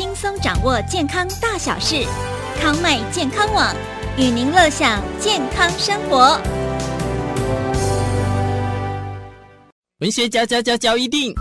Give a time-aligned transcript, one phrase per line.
[0.00, 2.06] 轻松掌握健康大小事。
[2.58, 3.76] 康麦健康网
[4.16, 6.40] 与您乐享健康生活。
[9.98, 11.34] 文学交交交交一定，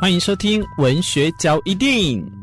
[0.00, 2.37] 欢迎收听文学交一定。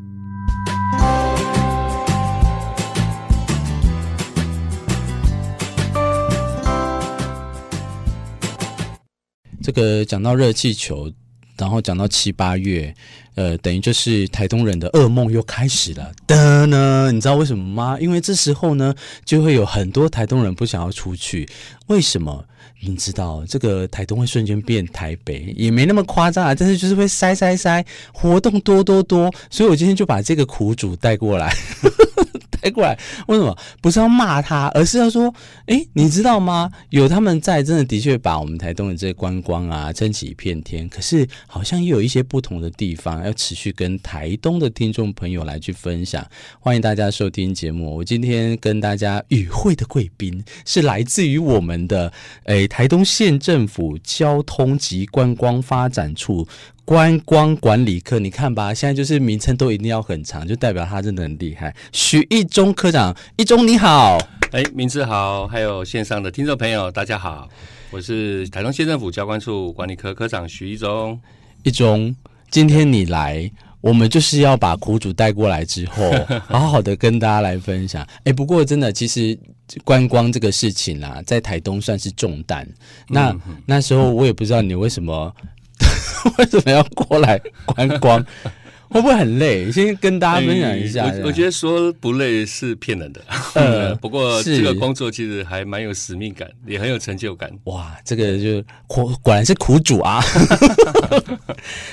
[9.66, 11.12] 这个讲到热气球，
[11.58, 12.94] 然后讲到七八月，
[13.34, 16.12] 呃，等于就是台东人的噩梦又开始了。
[16.28, 17.98] 的呢，你知道为什么吗？
[18.00, 18.94] 因为这时候呢，
[19.26, 21.50] 就会有很多台东人不想要出去。
[21.88, 22.46] 为什么？
[22.80, 29.34] 你知道这个台东会瞬间变台北，也没那么夸张啊，但是就是会塞塞塞，活动多多多。
[29.50, 31.52] 所以我今天就把这个苦主带过来。
[32.66, 32.98] 带过来，
[33.28, 35.32] 为什么不是要骂他，而是要说，
[35.68, 36.72] 哎，你知道吗？
[36.90, 40.90] 有他们在，真的的确把我们台东的这些观光啊撑起一片天。
[40.90, 46.26] 可是好像又有一些不同的地方，要持续跟台东的听众朋友来去分享。
[46.60, 47.98] 欢迎大家收听节目。
[47.98, 52.12] 我今天跟大家与会的贵宾是来自于我们的
[52.46, 56.48] 诶台东县政府交通及观光发展处。
[56.86, 61.76] 观光管理科，你看吧，现在就是名称都一定要很长，就代表他真的很厉害。
[61.92, 64.20] 许一中科长，一中你好，
[64.52, 67.50] 哎，名字好，还有线上的听众朋友，大家好，
[67.90, 71.20] 我是台东县政府交管处管理科科长许一中。
[71.64, 72.16] 一中，
[72.52, 73.50] 今天你来，
[73.82, 76.12] 我们就是要把苦主带过来之后，
[76.46, 78.08] 好好的跟大家来分享。
[78.26, 79.36] 哎，不过真的，其实
[79.84, 82.68] 观光这个事情啊，在台东算是重担。
[83.10, 85.36] 那、嗯、那时候我也不知道你为什么。
[86.38, 88.26] 为什么要过来观光？
[88.88, 89.70] 会不会很累？
[89.72, 91.12] 先跟大家分享一下。
[91.24, 93.20] 我觉得说不累是骗人的。
[93.56, 97.52] 呃，不过这个工作其实还蛮有使命感，也很有成就感。
[97.66, 100.24] 哇，这个就果果然是苦主啊。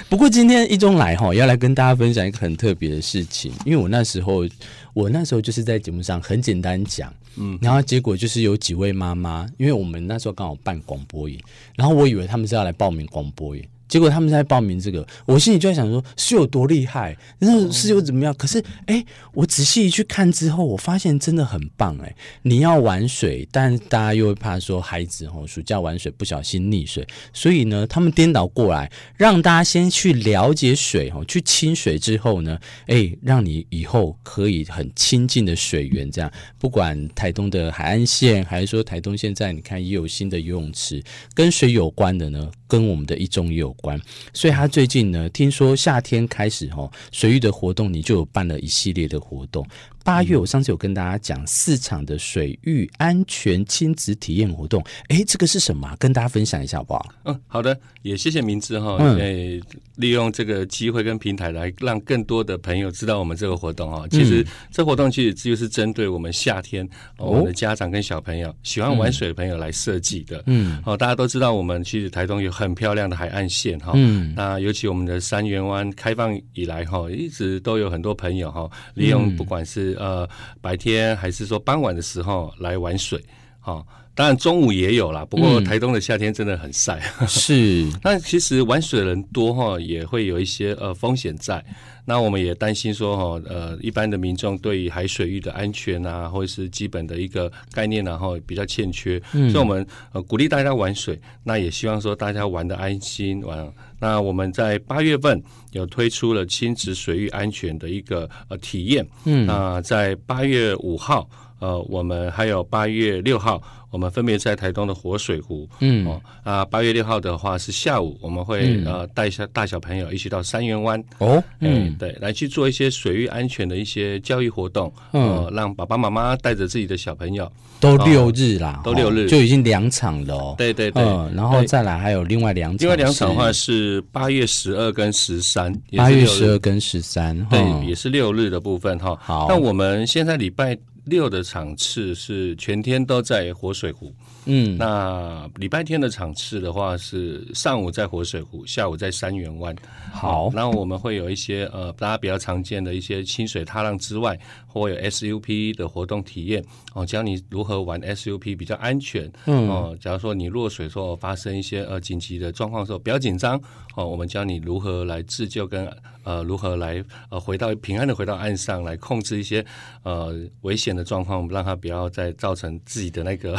[0.08, 3.50] 不过今天一中来哈，要来跟大家分享一个很特别的事情。
[3.64, 4.46] 因为我那时候，
[4.92, 11.40] 我那时候就是在节目上很简单讲，嗯，然后结果就是有几位妈妈，因为我们那时候刚好办广播营，
[11.74, 13.64] 然后我以为他们是要来报名广播营。
[13.92, 18.32] 结果他们在报名这个，我心里就在想说，是有多厉害，然后是又怎么样？
[18.38, 19.04] 可是，哎，
[19.34, 22.16] 我仔细一去看之后，我发现真的很棒哎！
[22.40, 41.02] 你要玩水，但大家又会怕说孩子哦，暑假玩水不小心溺水，所以呢，他们颠倒过来，让大家先去了解水哦，去亲水之后呢，哎，让你以后可以很亲近的水源，这样不管台东的海岸线，还是说台东现在你看也有新的游泳池，
[41.34, 44.00] 跟水有关的呢，跟我们的一中也有关，
[44.32, 49.62] 所以他最近呢，听说夏天开始吼，水域的活动，你就有办了一系列的活动。
[50.04, 55.94] 八月，我上次有跟大家讲四场的水域安全亲子体验活动，哎，这个是什么？
[55.98, 57.06] 跟大家分享一下好不好？
[57.24, 59.60] 嗯，好的，也谢谢明志哈，嗯，诶，
[59.96, 64.06] 利用这个机会跟平台来让更多的朋友知道我们这个活动哈。
[64.10, 66.88] 其实这活动其实就是针对我们夏天
[67.18, 70.42] 我们的家长跟小朋友喜欢玩水的朋友来设计的。
[70.46, 73.92] 嗯，哦，大家都知道我们其实台东有很漂亮的海岸线哈。
[73.94, 80.28] 嗯，那尤其我们的三元湾开放以来哈，一直都有很多朋友哈，利用不管是呃，
[80.60, 83.22] 白天还是说傍晚的时候来玩水，
[83.64, 85.24] 哦，当然中午也有啦。
[85.24, 87.88] 不过台东的夏天真的很晒，嗯、是。
[88.02, 91.64] 那其实玩水的人多哈，也会有一些呃风险在。
[92.04, 101.20] 那我们也担心说哈，呃，一般的民众对于海水域的安全啊，或者是基本的一个概念，然后比较欠缺，嗯、所以我们呃鼓励大家玩水。
[101.44, 103.72] 那也希望说大家玩的安心玩。
[104.00, 105.40] 那我们在八月份
[105.70, 111.30] 有推出了亲子水域安全的一个呃体验，嗯，那在八月五号，
[111.62, 113.62] 呃，我们还有八月六号。
[113.92, 127.46] 我们分别在台东的活水湖，嗯，哦，啊，八月六号的话是下午，我们会、嗯、呃带下大小朋友一起到三元湾，哦，嗯，对，来去做一些水域安全的一些教育活动，嗯、呃，让爸爸妈妈带着自己的小朋友，
[127.80, 140.78] 都六日啦，都六日，就已经两场了哦，对对对，嗯，然后再来还有另外两场，另外两场的话是八月十二跟十三，八月十二跟十三，对，也是六日的部分哈，好，那我们现在礼拜。
[141.04, 149.74] 六的场次是全天都在活水湖，嗯，那礼拜天的场次的话是上午在活水湖，下午在三元湾。
[150.12, 159.28] 好，那我们会有一些呃大家比较常见的一些清水踏浪之外，或有 SUP 的活动体验哦，教你如何玩 SUP 比较安全。
[159.46, 163.60] 嗯，哦，假如说你落水时候发生一些呃紧急的状况的时候，不要紧张
[163.96, 165.90] 哦，我们教你如何来自救跟
[166.24, 169.64] 呃如何来呃回到平安的回到岸上来控制一些
[170.04, 170.92] 呃危险。
[170.92, 173.56] 的状况，我们让它不要再造成自己的那个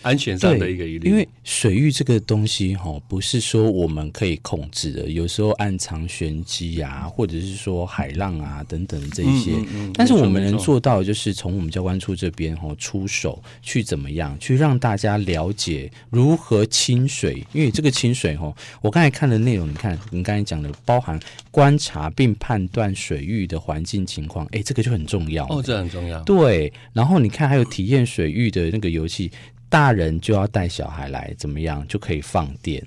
[0.00, 1.08] 安 全上的一个疑虑。
[1.08, 9.52] 因为水域这个东西哈，不是说我们可以控制的，有时候暗藏玄机啊，或者是说海浪啊等等这一些。
[9.52, 17.42] 嗯嗯嗯、但是我们能做到，就是从我们教官处这边哈出手去怎么样，去让大家了解如何清水。
[17.52, 21.18] 因为这个清水哈，我刚才看的内容，你看你刚才讲的，包含
[21.50, 26.20] 观察并判断水域的环境情况，哎，这个就很重要哦，这很重要。
[26.24, 29.30] 对，然后你看还有体验水域的那个游戏，
[29.70, 32.84] 大人就要带小孩来，怎么样就可以放电。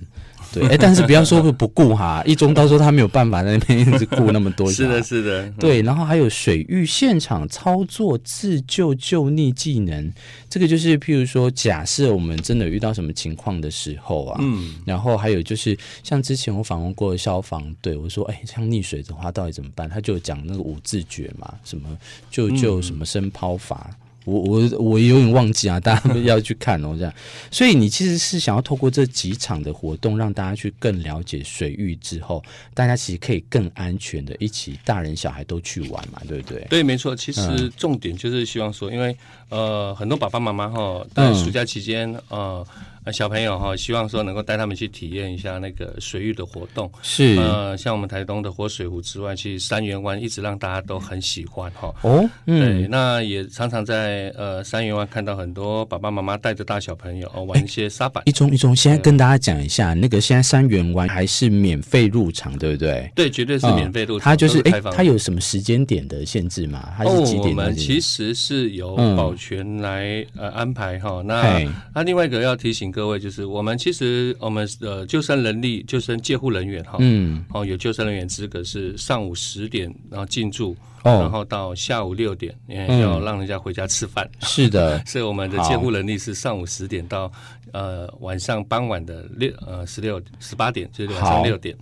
[0.53, 4.71] 对，哎，但是不要说不顾哈， 一中到时候他没有办法在那边一直顾那么多。
[4.71, 10.13] 是的，是的，对，然后还有水域现场操作自救救溺技能，
[10.47, 19.89] 这个就是譬如说，假设我们真的遇到什么情况的时候啊，嗯，然后还有就是像之前我访问过消防队，我说，哎，像溺水的话到底怎么办？
[19.89, 21.89] 他就讲那个五字诀嘛，什么
[22.29, 23.89] 救救什么深抛法。
[23.89, 27.13] 嗯我我我有点忘记啊，大家要去看哦，这样。
[27.51, 32.43] 所以你其实是想要透过这几场的活动，让大家去更了解水域之后，
[32.73, 36.65] 大家其实可以更安全的一起，大人小孩都去玩嘛，对不对？
[36.69, 37.15] 对，没错。
[37.15, 39.15] 其实重点就是希望说，因为
[39.49, 42.65] 呃，很多爸爸妈妈哈，在暑假期间呃。
[43.11, 46.91] 小朋友哈，希望说能够带他们去体验一下那个水域的活动。
[47.01, 51.93] 是，呃，像我们台东的活水湖之外，其实三元湾一直让大家都很喜欢哈。
[52.01, 58.23] 哦，嗯，对，那也常常在呃三元湾看到很多爸爸妈妈带着大小朋友哦玩一些沙板。
[58.25, 63.11] 一中一中，现在跟大家讲一下，那个现在三元湾还是免费入场，对不对？
[63.15, 64.25] 对，绝对是免费入场。
[64.25, 66.93] 它就是哎，它有什么时间点的限制吗？
[66.97, 67.49] 还是几点？
[67.49, 71.21] 我们其实是由保全来呃安排哈。
[71.25, 71.59] 那
[71.93, 73.73] 那另外一个要提醒各位就是我们。
[73.77, 80.73] 其实我们的救生能力、救生救护人员哈，嗯，哦有救生人员资格是上午十点然后进驻，
[81.03, 84.29] 哦，然后到下午六点，因为要让人家回家吃饭。
[84.43, 87.29] 是的， 所以我们的救护能力是上午十点到
[87.73, 91.75] 呃晚上傍晚的六呃十六十八点，就是晚上六点。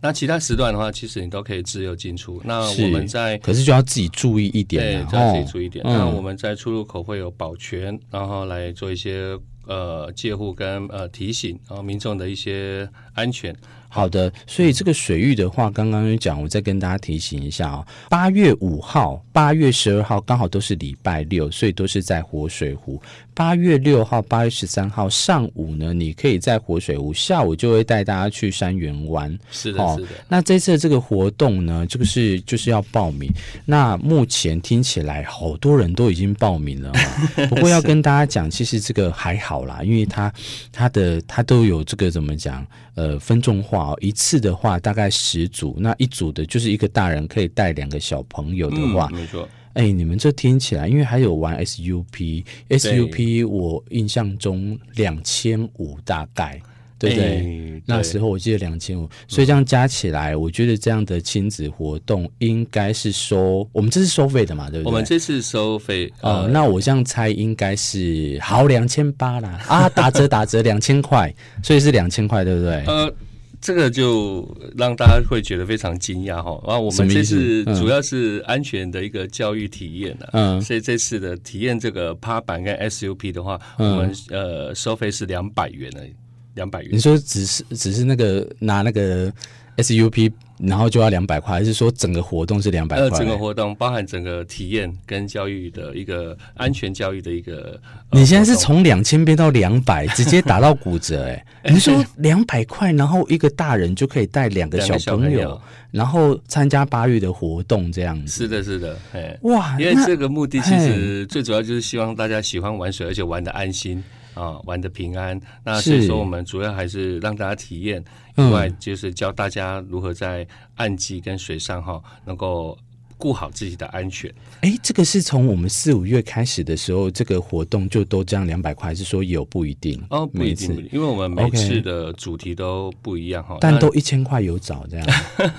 [0.00, 2.40] 那其他时段的话，其实你都可以自由进出。
[2.44, 5.84] 那我们在可是就要自己注意一点，对，就要自己注意一点。
[5.84, 9.36] 那我们在出入口会有保全，然后来做一些。
[9.66, 13.54] 呃，借护跟呃提醒，然后民众的一些安全。
[13.88, 17.86] 好的，所以这个水域的话，刚刚有讲，我再跟大家提醒一下啊。
[18.08, 23.00] 八月五号、八月十二号刚好都是礼拜六，所以都是在活水湖。
[23.34, 29.36] 八月六号、八月十三号上午呢，你可以在活水湖，下午就会带大家去山园湾。
[29.50, 30.10] 是的，哦、是的。
[30.28, 33.32] 那这次的这个活动呢，这个是就是要报名。
[33.64, 40.32] 那目前听起来好多人都已经报名了，哦， 不过要跟大家讲，其实这个还好啦，因为他
[40.70, 42.66] 他的他都有这个怎么讲？
[42.94, 49.48] 呃，分众化哦，一次的话大概十组，那一组的就是一个大人可以带两个小朋友的话，嗯、没错。
[49.74, 56.60] 哎，你们这听起来，因为还有玩 SUP，SUP 我印象中两千五大概。
[56.98, 57.40] 对不对？
[57.40, 64.86] 对，那时候我记得两千五，所以这样加起来，我觉得这样的亲子活动应该是收，我们这是收费的嘛，对不对？
[64.88, 72.84] 我们这次收费，哦、呃，那我这样猜应该是好两千八啦， 啊，打折打折两千块，所以是两千块，对不对？
[72.86, 73.12] 呃，
[73.62, 76.60] 这个就让大家会觉得非常惊讶哈。
[76.66, 86.12] 然后我们这次主要是安全的一个教育体验啊，嗯，所以这次的体验这个趴板跟 SUP 的话，嗯、我们呃收费是两百元而已。
[86.54, 89.32] 两百元，你说只是只是那个拿那个
[89.78, 90.30] SUP，
[90.62, 93.08] 然后就要两百块，还是说整个活动是两百块？
[93.08, 97.80] 呃，整个活动包含整个体验跟教育的一个安全教育的一个。
[98.10, 101.72] 你现在是从两千变到两百， 直接打到骨折哎、欸！
[101.74, 108.44] 你说两百块，然后一个大人就可以带两个小朋友，朋友然后参加八月的活动这样子。
[108.44, 109.76] 是的，是的，哎，哇！
[109.80, 114.02] 因为这个目的其实最主要就是希望大家喜欢玩水，而且玩的安心。
[114.34, 115.38] 啊，玩的平安。
[115.62, 118.02] 那所以说，我们主要还是让大家体验，
[118.36, 120.46] 另外就是教大家如何在
[120.76, 122.76] 岸际跟水上哈，能够
[123.18, 124.28] 顾好自己的安全。
[124.62, 130.02] 哎、欸，这个是从我们四五月开始的时候，这个活动就都这样两百块，还是说有不一定？
[130.10, 133.58] 哦，不一定，因为我们每次的主题都不一样哈。
[133.60, 135.06] 但都一千块有找这样，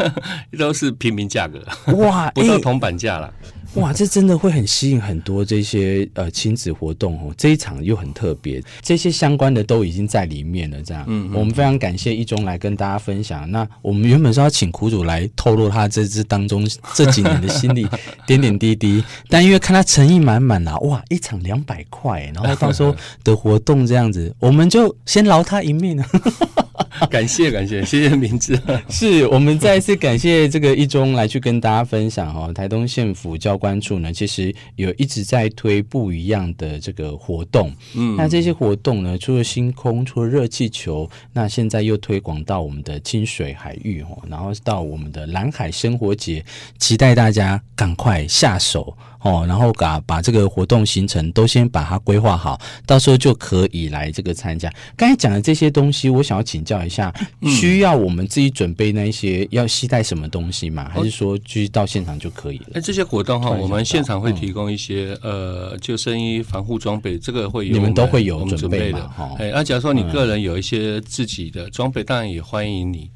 [0.57, 1.63] 都是平民价格，
[1.97, 3.33] 哇， 不到铜板价了。
[3.75, 7.33] 欸哇，这真的会很吸引很多这些呃亲子活动哦。
[7.35, 10.81] 这一场又很特别，这些相关的都已经在里面了。
[10.83, 13.49] 这样，嗯，我们非常感谢一中来跟大家分享。
[13.49, 17.87] 那我们原本是要请苦主来透露他这支当中这几年的心里
[18.27, 26.07] 点点滴滴，但因为看他诚意满满啊，哇，一场两百块，然后到时候 的活动这样子，我们就先饶他一命啊。
[27.09, 28.59] 感谢感谢谢谢明志，
[28.89, 32.51] 是我们再一次感谢这个一中来去跟大家分享哦。
[32.53, 37.73] 台东县府教官处呢，其实有一直在推不一样的这个活动。
[37.95, 46.43] 嗯，那这些活动呢，除了星空，除了热气球，那现在又推广到我们的清水海域哦，然后到我们的蓝海生活节，
[46.77, 48.95] 期待大家赶快下手。
[49.23, 54.69] 哦，然后把把这个活动行程都先把它规划好，到时候就可以来这个参加。
[54.97, 57.13] 刚才讲的这些东西，我想要请教一下，
[57.43, 60.89] 需要我们自己准备那些要携带什么东西吗？
[60.93, 62.65] 还是说去到现场就可以了？
[62.73, 69.35] 哎，这些活动哈，我们现场会提供一些、嗯、呃救生衣、防护装备，这个会有你们都会有准备，的哈。
[69.39, 73.09] 哎，那、啊、假如说你个人有一些自己的装备，当然也欢迎你。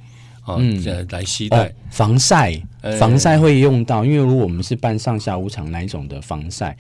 [0.50, 2.58] 嗯，来携带、哦、防晒，
[2.98, 6.74] 防晒会用到，因为如果我们是办上下午场那一种的防晒，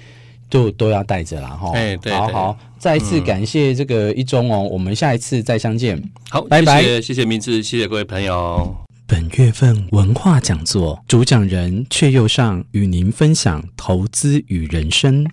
[0.50, 1.72] 就都要带着啦哈。
[1.74, 6.02] 哎，对，好好，再一次感谢这个一中哦，嗯、我们下一次再相见。
[6.30, 8.76] 好，拜拜，谢谢明志，谢谢各位朋友。
[9.06, 15.26] 本月份文化讲座主讲人阙又上与您分享投资与人生。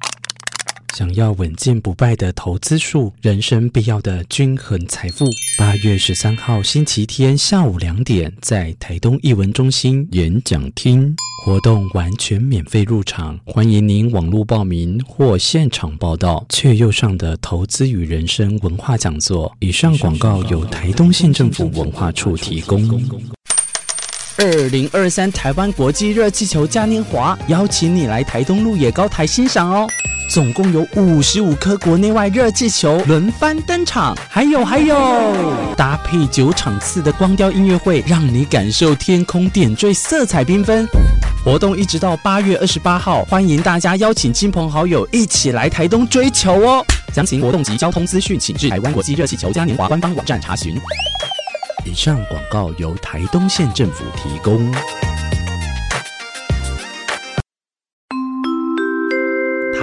[0.96, 5.26] 想要稳健不败的投资术，人生必要的均衡财富。
[5.58, 11.12] 八月十三号星期天下午两点，在台东艺文中心演讲厅，
[11.44, 16.46] 活动完全免费入场，欢迎您网络报名或现场报到。
[16.48, 22.88] 却又上的投资与人生文化讲座，以上广告由台东县政府文化处提供。
[24.38, 29.88] 二零二三台湾国际热气球嘉年华，邀请你来台东鹿野高台欣赏哦。
[30.28, 34.96] 总共有五十五颗国内外热气球轮番登场，还有还有
[35.76, 40.86] 搭配九场次的光雕音乐会，让你感受天空点缀，色彩缤纷。
[41.44, 46.84] 活动一直到八月二十八号，欢迎大家邀请亲朋好友一起来台东追球哦。
[47.12, 50.74] 详情活动及交通资讯，请至台湾国际热气球嘉年华官方网站查询。
[51.84, 54.72] 以上广告由台东县政府提供。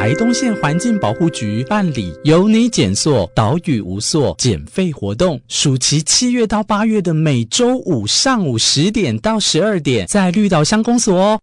[0.01, 11.39] 台东县环境保护局办理有你减塑岛屿无塑减费活动，暑期七月到八月的每周五上午十点到十二点，在绿岛乡公所哦。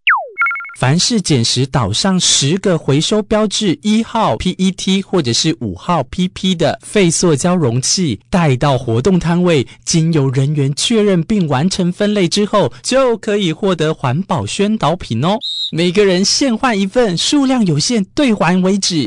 [0.79, 15.37] 凡是捡拾岛上十个回收标志一号 PET 或者是五号 PP 的废塑胶容器，带到活动摊位，经由人员确认并完成分类之后，就可以获得环保宣导品哦。
[15.73, 19.05] 每个人限换一份，数量有限，兑还为止。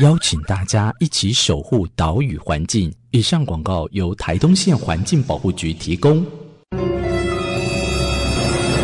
[0.00, 2.90] 邀请大家一起守护岛屿环境。
[3.10, 6.24] 以上广告由台东县环境保护局提供。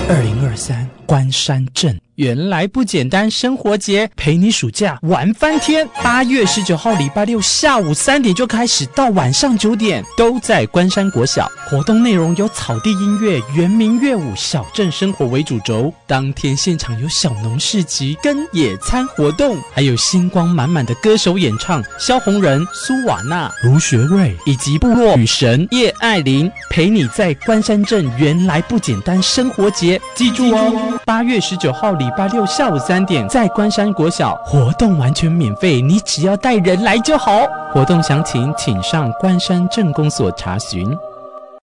[0.07, 2.01] 二零二三关山镇。
[2.15, 5.89] 原来不简单，生活节陪你暑假玩翻天。
[6.05, 11.51] 八月十九号礼拜六下午三点就开始，到晚上九点都在关山国小。
[11.69, 15.93] 活动内容有草地音乐、原民乐舞、小镇生活为主轴。
[16.07, 28.09] 当天现场有小农市集跟野餐活动，还有星光满满的歌手演唱，萧红人、苏瓦娜、卢学瑞以及部落女神叶爱玲陪你在关山镇。
[28.19, 32.09] 原来不简单，生活节记住哦，八月十九号礼。
[32.17, 37.33] 拜六下午三点，在关山国小活动完全免费，你只要带人来就好。
[37.73, 40.97] 活动详情请上关山镇公所查询。